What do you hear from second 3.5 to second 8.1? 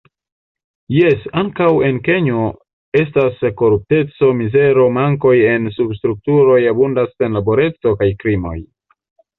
korupteco, mizero, mankoj en substrukturoj, abundas senlaboreco